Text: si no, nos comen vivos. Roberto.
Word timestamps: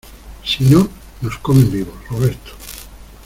si 0.43 0.63
no, 0.63 0.89
nos 1.21 1.37
comen 1.37 1.69
vivos. 1.69 1.93
Roberto. 2.09 2.51